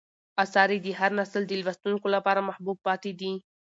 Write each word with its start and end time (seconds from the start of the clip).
آثار 0.43 0.69
یې 0.73 0.79
د 0.85 0.87
هر 0.99 1.11
نسل 1.19 1.41
د 1.47 1.53
لوستونکو 1.63 2.07
لپاره 2.15 2.45
محبوب 2.49 2.77
پاتې 2.87 3.11
دي. 3.19 3.31